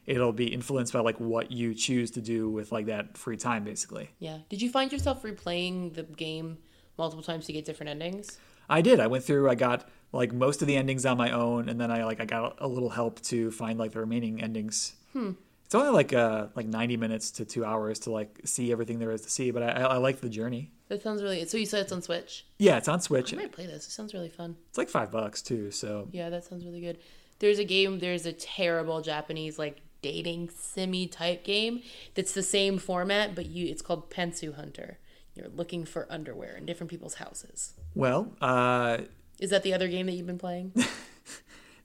[0.07, 3.65] it'll be influenced by like what you choose to do with like that free time,
[3.65, 4.11] basically.
[4.19, 4.39] Yeah.
[4.49, 6.59] Did you find yourself replaying the game
[6.99, 8.39] multiple times to get different endings?
[8.69, 9.01] I did.
[9.01, 9.49] I went through.
[9.49, 12.25] I got like most of the endings on my own, and then I like I
[12.25, 14.95] got a little help to find like the remaining endings.
[15.13, 15.33] Hmm.
[15.71, 19.13] It's only like uh like ninety minutes to two hours to like see everything there
[19.13, 20.73] is to see, but I, I, I like the journey.
[20.89, 22.45] That sounds really So you said it's on Switch?
[22.59, 23.33] Yeah, it's on Switch.
[23.33, 23.87] I might play this.
[23.87, 24.57] It sounds really fun.
[24.69, 25.71] It's like five bucks too.
[25.71, 26.99] So Yeah, that sounds really good.
[27.39, 31.83] There's a game, there's a terrible Japanese like dating simi type game
[32.17, 34.99] that's the same format, but you it's called Pantsu Hunter.
[35.37, 37.75] You're looking for underwear in different people's houses.
[37.95, 39.03] well, uh,
[39.39, 40.73] Is that the other game that you've been playing?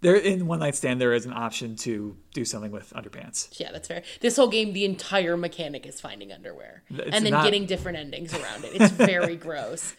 [0.06, 3.60] there in One Night Stand there is an option to do something with underpants.
[3.60, 4.04] yeah, that's fair.
[4.22, 7.98] This whole game, the entire mechanic is finding underwear It's and then not- getting different
[7.98, 8.72] endings around it.
[8.82, 9.94] It's very gross.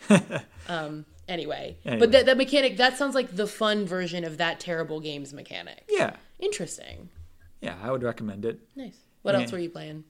[0.68, 2.00] Um, anyway, Anyway.
[2.00, 5.84] but that, that mechanic that sounds like the fun version of that terrible game's mechanic.
[5.88, 7.08] Yeah, Interesting.
[7.60, 8.60] yeah, I would recommend it.
[8.76, 8.96] Nice.
[9.22, 9.42] What Yeah.
[9.42, 10.04] else were you playing?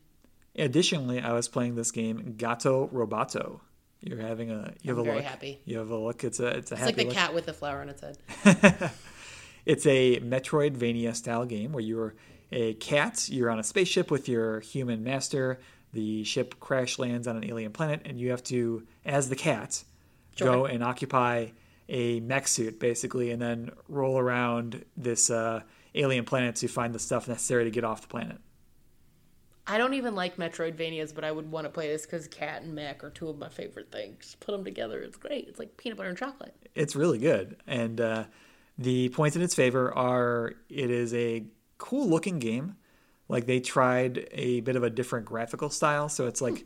[0.58, 3.60] Additionally, I was playing this game Gato Robato.
[4.00, 5.24] You're having a you have I'm a very look.
[5.24, 5.60] happy.
[5.64, 6.22] You have a look.
[6.22, 7.14] It's a it's a It's happy like the look.
[7.14, 8.18] cat with the flower on its head.
[9.66, 12.14] It's a Metroidvania style game where you're
[12.52, 13.28] a cat.
[13.28, 15.58] You're on a spaceship with your human master.
[15.92, 19.82] The ship crash lands on an alien planet, and you have to, as the cat,
[20.38, 21.48] go and occupy
[21.88, 25.62] a mech suit, basically, and then roll around this uh,
[25.94, 28.38] alien planet to find the stuff necessary to get off the planet.
[29.66, 32.74] I don't even like Metroidvanias, but I would want to play this because cat and
[32.74, 34.36] mech are two of my favorite things.
[34.38, 35.48] Put them together, it's great.
[35.48, 36.54] It's like peanut butter and chocolate.
[36.74, 38.24] It's really good, and uh,
[38.78, 41.44] the points in its favor are it is a
[41.78, 42.76] cool looking game.
[43.28, 46.64] Like they tried a bit of a different graphical style, so it's like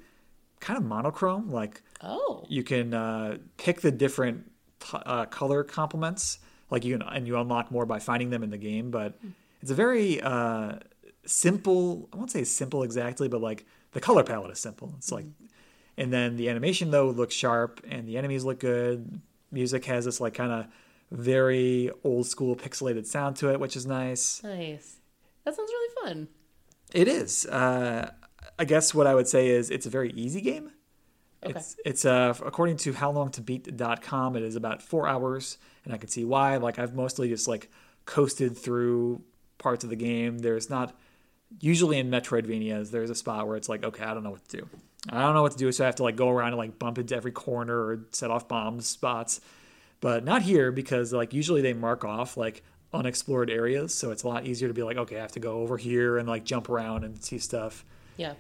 [0.60, 1.50] kind of monochrome.
[1.50, 6.38] Like Oh, you can uh, pick the different t- uh, color complements,
[6.70, 8.90] like you can, and you unlock more by finding them in the game.
[8.90, 9.18] But
[9.62, 10.76] it's a very uh,
[11.24, 12.08] simple.
[12.12, 14.92] I won't say simple exactly, but like the color palette is simple.
[14.98, 15.26] It's like,
[15.96, 19.20] and then the animation though looks sharp, and the enemies look good.
[19.52, 20.66] Music has this like kind of
[21.10, 24.42] very old school pixelated sound to it, which is nice.
[24.42, 24.96] nice.
[25.44, 26.28] That sounds really fun.
[26.92, 27.46] It is.
[27.46, 28.12] Uh,
[28.58, 30.70] I guess what I would say is it's a very easy game.
[31.42, 31.58] Okay.
[31.58, 36.22] It's it's uh according to howlongtobeat.com it is about 4 hours and I can see
[36.22, 37.70] why like I've mostly just like
[38.04, 39.22] coasted through
[39.56, 40.40] parts of the game.
[40.40, 40.94] There's not
[41.58, 44.58] usually in Metroidvanias there's a spot where it's like okay, I don't know what to
[44.58, 44.68] do.
[45.08, 46.78] I don't know what to do so I have to like go around and like
[46.78, 49.40] bump into every corner or set off bomb spots.
[50.00, 54.28] But not here because like usually they mark off like unexplored areas, so it's a
[54.28, 56.68] lot easier to be like okay, I have to go over here and like jump
[56.68, 57.84] around and see stuff.
[58.16, 58.34] Yeah.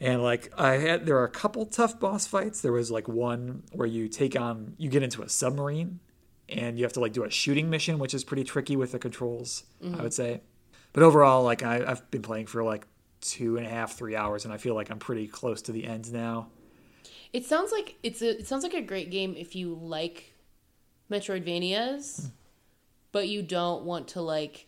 [0.00, 2.60] And like I had, there are a couple tough boss fights.
[2.60, 6.00] There was like one where you take on, you get into a submarine,
[6.48, 8.98] and you have to like do a shooting mission, which is pretty tricky with the
[8.98, 9.62] controls.
[9.80, 10.02] I mm-hmm.
[10.02, 10.40] would say,
[10.92, 12.86] but overall, like I, I've been playing for like
[13.20, 15.84] two and a half, three hours, and I feel like I'm pretty close to the
[15.84, 16.48] end now.
[17.32, 20.31] It sounds like it's a it sounds like a great game if you like
[21.12, 22.30] Metroidvanias,
[23.12, 24.66] but you don't want to like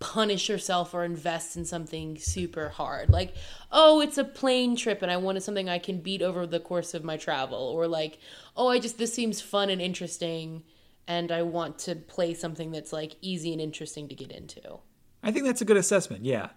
[0.00, 3.08] punish yourself or invest in something super hard.
[3.08, 3.34] Like,
[3.70, 6.92] oh, it's a plane trip and I wanted something I can beat over the course
[6.92, 8.18] of my travel or like,
[8.56, 10.64] oh, I just this seems fun and interesting
[11.06, 14.80] and I want to play something that's like easy and interesting to get into.
[15.22, 16.24] I think that's a good assessment.
[16.24, 16.48] Yeah.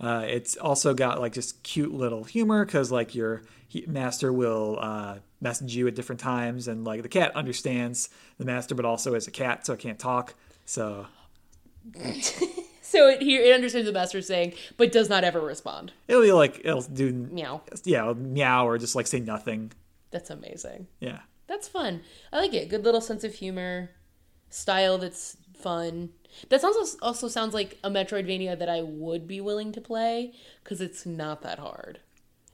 [0.00, 4.78] Uh, it's also got like just cute little humor because like your he- master will
[4.80, 8.08] uh, message you at different times, and like the cat understands
[8.38, 10.34] the master, but also is a cat, so it can't talk.
[10.64, 11.06] So
[12.82, 15.92] So it here it understands the master saying, but does not ever respond.
[16.08, 17.60] it'll be like it'll do Meow.
[17.84, 19.70] yeah it'll meow or just like say nothing.
[20.10, 20.88] That's amazing.
[20.98, 21.20] Yeah.
[21.46, 22.02] That's fun.
[22.32, 22.68] I like it.
[22.68, 23.90] Good little sense of humor,
[24.48, 26.10] style that's fun.
[26.48, 30.80] That sounds also sounds like a Metroidvania that I would be willing to play because
[30.80, 32.00] it's not that hard,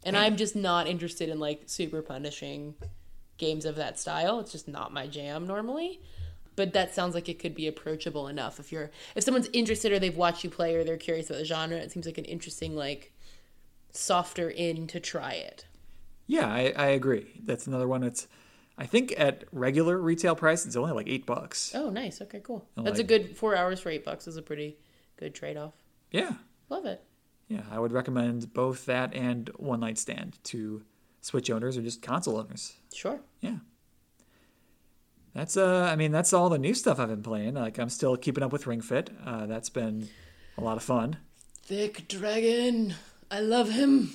[0.04, 0.22] and hmm.
[0.22, 2.74] I'm just not interested in like super punishing
[3.38, 4.40] games of that style.
[4.40, 6.00] It's just not my jam normally.
[6.54, 9.98] But that sounds like it could be approachable enough if you're if someone's interested or
[9.98, 11.76] they've watched you play or they're curious about the genre.
[11.76, 13.12] It seems like an interesting like
[13.92, 15.66] softer in to try it.
[16.26, 17.40] Yeah, I, I agree.
[17.44, 18.26] That's another one that's,
[18.78, 21.72] I think at regular retail price, it's only like eight bucks.
[21.74, 22.20] Oh, nice.
[22.20, 22.68] Okay, cool.
[22.76, 24.26] That's a good four hours for eight bucks.
[24.28, 24.76] Is a pretty
[25.18, 25.72] good trade off.
[26.10, 26.34] Yeah,
[26.68, 27.02] Love it.
[27.48, 27.62] yeah.
[27.70, 30.82] I would recommend both that and One Night Stand to
[31.22, 32.74] Switch owners or just console owners.
[32.94, 33.20] Sure.
[33.40, 33.56] Yeah.
[35.34, 37.54] That's uh, I mean, that's all the new stuff I've been playing.
[37.54, 39.10] Like I'm still keeping up with Ring Fit.
[39.24, 40.08] Uh, that's been
[40.56, 41.16] a lot of fun.
[41.62, 42.94] Thick Dragon.
[43.30, 44.10] I love him.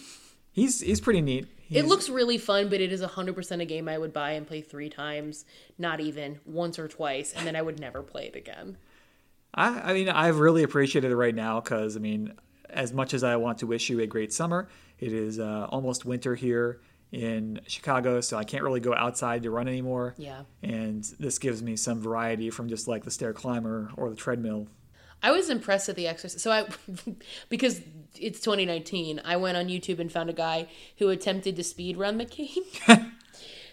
[0.51, 1.47] He's he's pretty neat.
[1.71, 4.61] It looks really fun, but it is 100% a game I would buy and play
[4.61, 5.45] three times,
[5.77, 8.77] not even once or twice, and then I would never play it again.
[9.53, 12.33] I, I mean, I've really appreciated it right now because, I mean,
[12.69, 16.05] as much as I want to wish you a great summer, it is uh, almost
[16.05, 16.79] winter here
[17.11, 20.15] in Chicago, so I can't really go outside to run anymore.
[20.17, 20.43] Yeah.
[20.63, 24.67] And this gives me some variety from just like the stair climber or the treadmill.
[25.23, 26.41] I was impressed at the exercise.
[26.41, 26.67] So I,
[27.49, 27.81] because
[28.19, 32.17] it's 2019, I went on YouTube and found a guy who attempted to speed run
[32.17, 32.63] the game.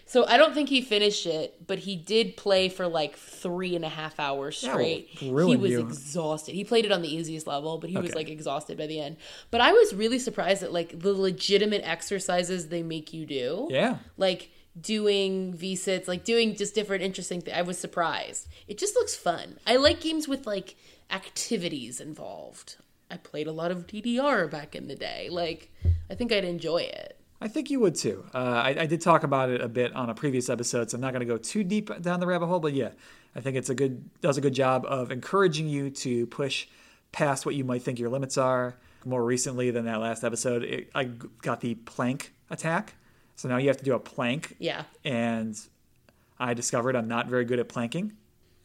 [0.05, 3.85] so I don't think he finished it, but he did play for like three and
[3.85, 5.07] a half hours straight.
[5.11, 5.79] he was you.
[5.81, 6.55] exhausted.
[6.55, 9.17] He played it on the easiest level, but he was like exhausted by the end.
[9.51, 13.97] But I was really surprised at like the legitimate exercises they make you do Yeah.
[14.17, 17.57] like doing V-sits, like doing just different interesting things.
[17.57, 18.47] I was surprised.
[18.67, 19.57] It just looks fun.
[19.67, 20.75] I like games with like
[21.11, 22.77] activities involved.
[23.11, 25.29] I played a lot of DDR back in the day.
[25.31, 25.71] Like,
[26.09, 27.15] I think I'd enjoy it.
[27.41, 28.25] I think you would too.
[28.33, 31.01] Uh, I, I did talk about it a bit on a previous episode, so I'm
[31.01, 32.59] not going to go too deep down the rabbit hole.
[32.59, 32.89] But yeah,
[33.35, 36.67] I think it's a good does a good job of encouraging you to push
[37.11, 38.75] past what you might think your limits are.
[39.05, 42.95] More recently than that last episode, it, I got the plank attack,
[43.37, 44.83] so now you have to do a plank, Yeah.
[45.05, 45.57] and
[46.37, 48.11] I discovered I'm not very good at planking,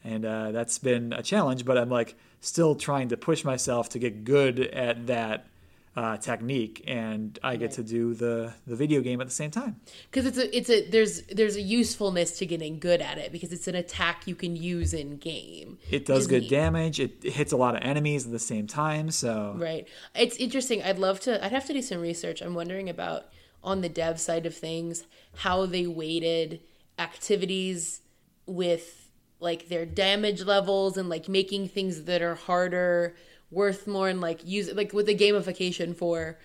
[0.05, 1.65] and uh, that's been a challenge.
[1.65, 5.47] But I'm like still trying to push myself to get good at that
[5.95, 9.77] uh, technique, and I get to do the the video game at the same time.
[10.11, 13.53] Cuz it's a it's a there's there's a usefulness to getting good at it because
[13.53, 15.77] it's an attack you can use in game.
[15.89, 16.99] It does good damage.
[16.99, 19.09] It, it hits a lot of enemies at the same time.
[19.09, 19.87] So Right.
[20.13, 20.83] It's interesting.
[20.83, 22.41] I'd love to I'd have to do some research.
[22.41, 23.27] I'm wondering about
[23.63, 25.05] on the dev side of things
[25.37, 26.59] how they weighted
[26.99, 28.01] activities
[28.45, 29.04] with
[29.39, 33.15] like their damage levels and like making things that are harder
[33.51, 36.37] worth more and like use like with the gamification for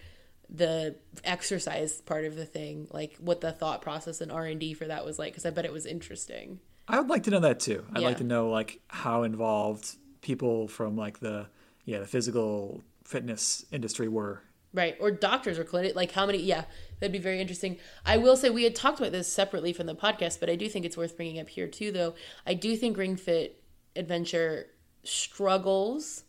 [0.48, 5.04] the exercise part of the thing like what the thought process and r&d for that
[5.04, 7.84] was like because i bet it was interesting I would like to know that too.
[7.92, 8.08] I'd Yeah.
[8.08, 11.46] like to know like how involved people from like the
[11.84, 14.42] yeah the physical fitness industry were.
[14.74, 14.96] Right.
[14.98, 15.94] Or doctors or clinic.
[15.94, 16.38] Like how many?
[16.38, 16.64] Yeah,
[17.00, 17.78] that'd be very interesting.
[18.04, 20.68] I will say we had talked about this separately from the podcast, but I do
[20.68, 22.14] think it's worth bringing up here too, though.
[22.46, 23.62] I do think Ring Fit
[23.96, 24.66] Adventure
[25.02, 26.24] struggles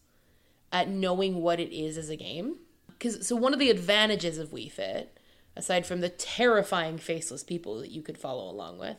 [0.71, 2.57] at knowing what it is as a game.
[2.87, 5.19] Because so one of the advantages of Wii Fit,
[5.55, 8.97] aside from the terrifying faceless people that you could follow along with,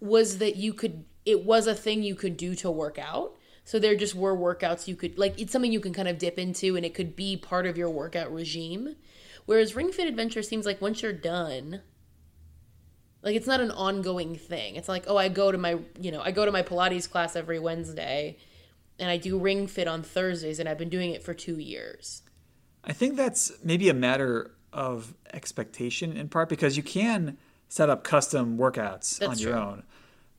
[0.00, 1.04] was that you could.
[1.24, 3.36] It was a thing you could do to work out.
[3.64, 5.40] So there just were workouts you could like.
[5.40, 7.88] It's something you can kind of dip into, and it could be part of your
[7.88, 8.96] workout regime.
[9.46, 11.82] Whereas Ring Fit Adventure seems like once you're done,
[13.22, 14.76] like it's not an ongoing thing.
[14.76, 17.36] It's like, oh, I go to my, you know, I go to my Pilates class
[17.36, 18.38] every Wednesday
[18.98, 22.22] and I do Ring Fit on Thursdays and I've been doing it for 2 years.
[22.84, 28.04] I think that's maybe a matter of expectation in part because you can set up
[28.04, 29.60] custom workouts on your true.
[29.60, 29.82] own,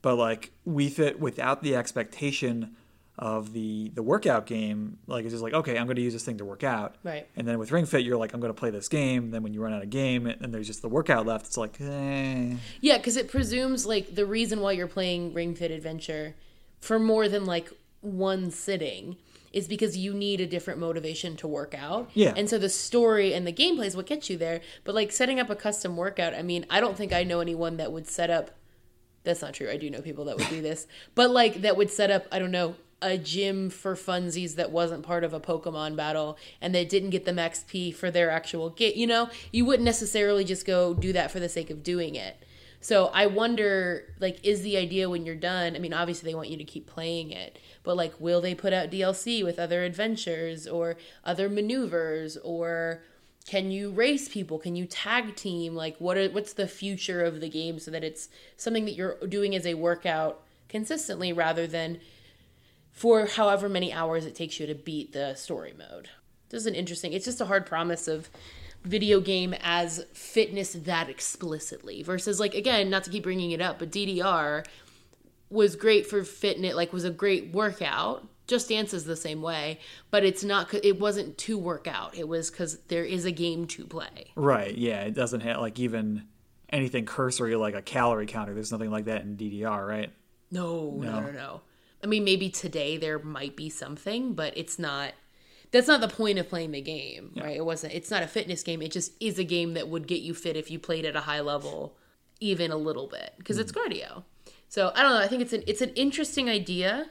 [0.02, 2.76] but like Wii Fit without the expectation
[3.18, 4.98] of the the workout game.
[5.06, 7.26] Like it's just like okay, I'm going to use this thing to work out, Right.
[7.36, 9.30] And then with Ring Fit, you're like I'm going to play this game.
[9.30, 11.80] Then when you run out of game and there's just the workout left, it's like
[11.80, 12.54] eh.
[12.80, 16.34] Yeah, cuz it presumes like the reason why you're playing Ring Fit Adventure
[16.80, 19.16] for more than like one sitting
[19.52, 22.10] is because you need a different motivation to work out.
[22.12, 22.34] Yeah.
[22.36, 24.60] And so the story and the gameplay is what gets you there.
[24.84, 27.78] But like setting up a custom workout, I mean, I don't think I know anyone
[27.78, 28.50] that would set up
[29.24, 29.68] that's not true.
[29.68, 30.86] I do know people that would do this.
[31.16, 35.02] But like that would set up, I don't know, a gym for funsies that wasn't
[35.02, 38.96] part of a Pokemon battle and they didn't get them XP for their actual get,
[38.96, 39.28] you know?
[39.52, 42.42] You wouldn't necessarily just go do that for the sake of doing it.
[42.80, 45.74] So I wonder, like, is the idea when you're done?
[45.74, 48.72] I mean, obviously they want you to keep playing it, but like, will they put
[48.72, 53.02] out DLC with other adventures or other maneuvers, or
[53.46, 54.58] can you race people?
[54.58, 55.74] Can you tag team?
[55.74, 59.16] Like, what are what's the future of the game so that it's something that you're
[59.26, 62.00] doing as a workout consistently rather than
[62.96, 66.08] for however many hours it takes you to beat the story mode.
[66.48, 67.12] This is an interesting.
[67.12, 68.30] It's just a hard promise of
[68.82, 73.80] video game as fitness that explicitly versus like again not to keep bringing it up
[73.80, 74.64] but DDR
[75.50, 79.80] was great for fitness like was a great workout just dance is the same way
[80.12, 83.66] but it's not it wasn't to work out it was because there is a game
[83.66, 84.76] to play Right.
[84.76, 85.00] Yeah.
[85.00, 86.22] It doesn't have like even
[86.70, 88.54] anything cursory like a calorie counter.
[88.54, 90.12] There's nothing like that in DDR, right?
[90.52, 91.60] no no no no
[92.02, 95.12] i mean maybe today there might be something but it's not
[95.72, 97.56] that's not the point of playing the game right?
[97.56, 98.80] It wasn't it's not a fitness game.
[98.82, 101.20] It just is a game that would get you fit if you played at a
[101.20, 101.96] high level
[102.40, 103.82] even a little bit because it's mm.
[103.82, 104.24] cardio.
[104.68, 107.08] So i don't know i think it's an it's an interesting idea.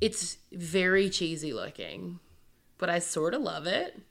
[0.00, 2.20] It's very cheesy looking
[2.78, 4.02] but i sort of love it.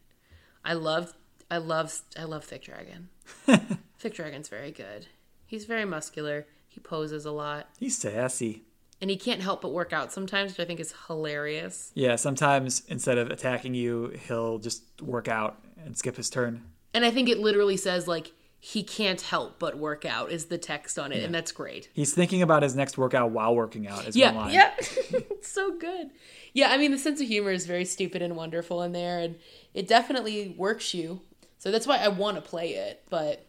[0.63, 1.13] I love
[1.51, 3.09] i love i love thick dragon.
[3.97, 5.07] Thick dragon's very good.
[5.47, 6.45] He's very muscular.
[6.67, 7.69] He poses a lot.
[7.79, 8.63] He's sassy.
[9.01, 12.15] And he can't help but work out sometimes which i think is hilarious Yeah.
[12.15, 16.63] Sometimes instead of attacking you, he'll just work out and skip his turn.
[16.93, 20.57] and i think it literally says like he can't help but work out is the
[20.57, 24.07] text on it and that's great He's thinking about his next workout while working out.
[24.07, 24.53] Is yeah one line.
[24.55, 26.09] yeah it's so good
[26.53, 29.35] yeah i mean the sense of humor is very stupid and wonderful in there and
[29.75, 31.21] it definitely works you
[31.59, 33.45] so that's why i want to play it but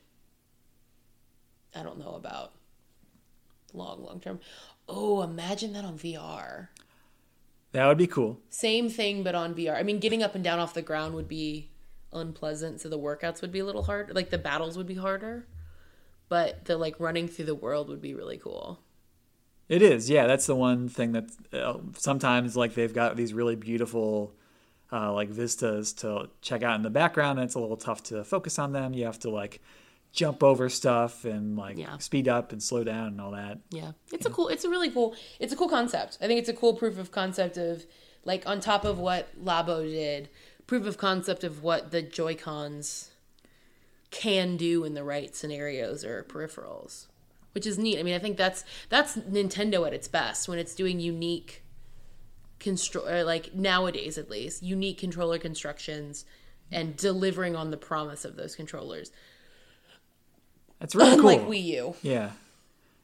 [1.74, 2.53] i don't know about
[3.72, 4.38] long long term
[4.89, 6.68] oh imagine that on vr
[7.72, 8.39] That would be cool.
[8.51, 11.28] same thing but on vr i mean getting up and down off the ground would
[11.28, 11.70] be
[12.12, 15.47] unpleasant so the workouts would be a little hard like the battles would be harder
[16.28, 18.80] but the like running through the world would be really cool
[19.68, 20.26] It is, yeah.
[20.28, 24.32] That's the one thing that uh, sometimes like they've got these really beautiful
[24.93, 28.22] uh, like vistas to check out in the background, and it's a little tough to
[28.22, 28.95] focus on them.
[28.95, 29.61] You have to like
[30.17, 31.99] jump over stuff and like Yeah.
[31.99, 33.59] speed up and slow down and all that.
[33.71, 34.49] Yeah, it's a cool.
[34.49, 35.14] It's a really cool.
[35.39, 36.19] It's a cool concept.
[36.21, 37.87] I think it's a cool proof of concept of
[38.25, 40.29] like on top of what Labo did,
[40.67, 43.11] proof of concept of what the Joy Cons
[44.11, 47.07] can do in the right scenarios or peripherals,
[47.53, 47.99] which is neat.
[47.99, 51.62] I mean, I think that's that's Nintendo at its best when it's doing unique
[52.59, 56.25] constru or like nowadays at least unique controller constructions
[56.73, 59.12] and delivering on the promise of those controllers.
[60.79, 61.31] That's really cool.
[61.31, 61.95] Unlike Wii U.
[62.03, 62.31] Yeah.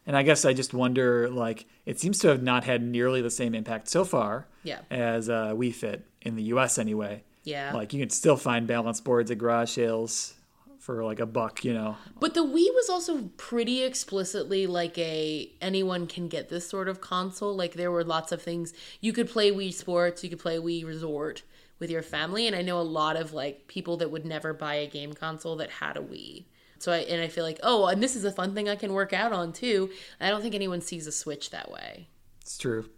[0.06, 3.30] And I guess I just wonder, like, it seems to have not had nearly the
[3.30, 4.80] same impact so far Yeah.
[4.90, 6.76] as uh, Wii Fit in the U.S.
[6.78, 7.22] anyway.
[7.44, 7.72] Yeah.
[7.72, 10.34] Like, you can still find balance boards at garage sales
[10.80, 11.96] for like a buck, you know.
[12.18, 17.00] But the Wii was also pretty explicitly like a anyone can get this sort of
[17.00, 17.54] console.
[17.54, 20.84] Like there were lots of things you could play Wii Sports, you could play Wii
[20.84, 21.42] Resort
[21.78, 24.74] with your family, and I know a lot of like people that would never buy
[24.74, 26.46] a game console that had a Wii.
[26.82, 28.92] So I and I feel like oh, and this is a fun thing I can
[28.92, 29.90] work out on too.
[30.20, 32.08] I don't think anyone sees a Switch that way.
[32.40, 32.88] It's true.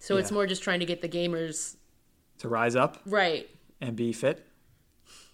[0.00, 1.76] So it's more just trying to get the gamers
[2.38, 3.48] To rise up right.
[3.80, 4.44] and be fit.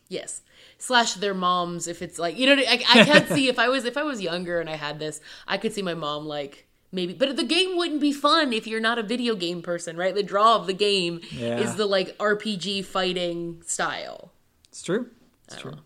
[0.09, 0.43] Yes.
[0.79, 3.85] Slash their moms if it's like you know I, I can't see if I was
[3.85, 7.13] if I was younger and I had this I could see my mom like maybe
[7.15, 10.23] but the game wouldn't be fun if you're not a video game person right the
[10.23, 11.59] draw of the game Yeah.
[11.59, 14.33] is the like RPG fighting style
[14.69, 15.09] It's true.
[15.47, 15.79] It's true.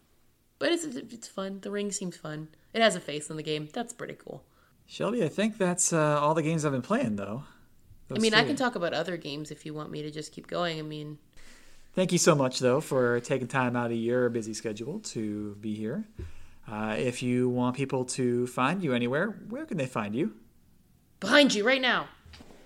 [0.65, 3.69] But it's it's fun the ring seems fun it has a face in the game
[3.73, 4.43] that's pretty cool
[4.87, 7.45] Shelby, I think that's uh, all the games I've been playing, though.
[7.45, 10.31] I Those mean I can talk about other games if you want me to just
[10.33, 11.19] keep going I mean
[11.95, 15.77] Thank you so much, though, for taking time out of your busy schedule to be
[15.77, 16.05] here.
[16.69, 20.35] Uh, if you want people to find you anywhere, where can they find you?
[21.21, 22.09] behind you right now.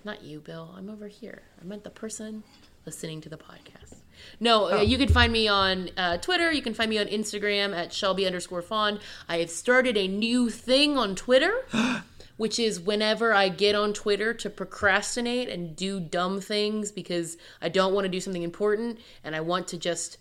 [0.03, 0.73] Not you, Bill.
[0.75, 1.43] I'm over here.
[1.61, 2.43] I meant the person
[2.85, 3.98] listening to the podcast.
[4.39, 6.51] No, uh, you can find me on uh, Twitter.
[6.51, 8.99] You can find me on Instagram at Shelby underscore Fond.
[9.27, 11.65] I have started a new thing on Twitter,
[12.37, 17.69] which is whenever I get on Twitter to procrastinate and do dumb things because I
[17.69, 20.17] don't want to do something important and I want to just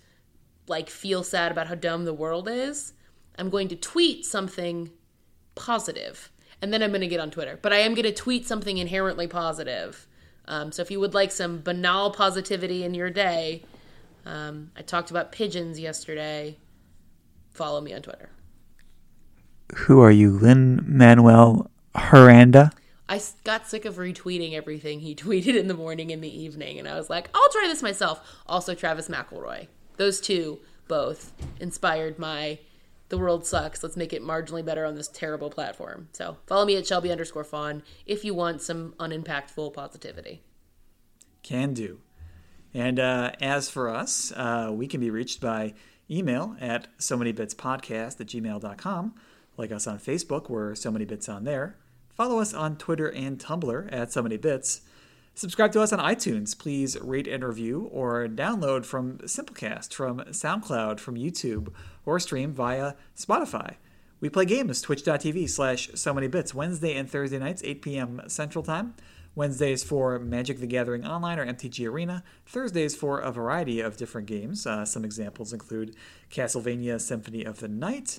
[0.68, 2.92] like feel sad about how dumb the world is,
[3.38, 4.90] I'm going to tweet something
[5.54, 6.30] positive,
[6.60, 7.58] and then I'm going to get on Twitter.
[7.60, 10.06] But I am going to tweet something inherently positive.
[10.46, 13.64] Um, so if you would like some banal positivity in your day,
[14.28, 16.58] um, I talked about pigeons yesterday.
[17.50, 18.30] Follow me on Twitter.
[19.74, 22.72] Who are you, Lin-Manuel Miranda?
[23.08, 26.86] I got sick of retweeting everything he tweeted in the morning and the evening, and
[26.86, 28.20] I was like, I'll try this myself.
[28.46, 29.68] Also, Travis McElroy.
[29.96, 32.58] Those two both inspired my
[33.08, 33.82] "The world sucks.
[33.82, 37.44] Let's make it marginally better on this terrible platform." So follow me at Shelby underscore
[37.44, 40.42] Fawn if you want some unimpactful positivity.
[41.42, 42.00] Can do.
[42.74, 45.74] And uh, as for us, uh, we can be reached by
[46.10, 49.14] email at so many bits podcast at gmail.com.
[49.56, 51.76] Like us on Facebook, we're so many bits on there.
[52.14, 54.82] Follow us on Twitter and Tumblr at so many bits.
[55.34, 56.58] Subscribe to us on iTunes.
[56.58, 61.72] Please rate and review or download from Simplecast, from SoundCloud, from YouTube,
[62.04, 63.76] or stream via Spotify.
[64.20, 68.22] We play games, twitch.tv slash so many bits, Wednesday and Thursday nights, 8 p.m.
[68.26, 68.94] Central Time.
[69.38, 72.24] Wednesdays for Magic the Gathering Online or MTG Arena.
[72.44, 74.66] Thursdays for a variety of different games.
[74.66, 75.94] Uh, some examples include
[76.28, 78.18] Castlevania Symphony of the Night,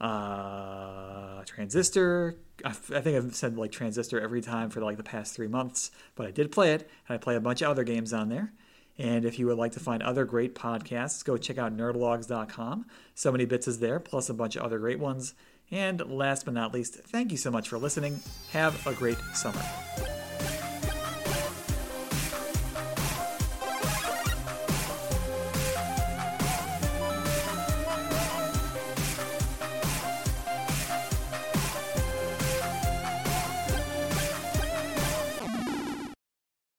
[0.00, 2.36] uh, Transistor.
[2.64, 6.24] I, think I've said like Transistor every time for like the past three months, but
[6.24, 8.52] I did play it, and I play a bunch of other games on there.
[8.96, 12.86] And if you would like to find other great podcasts, go check out nerdlogs.com.
[13.16, 15.34] So many bits is there, plus a bunch of other great ones.
[15.72, 18.20] And last but not least, thank you so much for listening.
[18.52, 19.62] Have a great summer.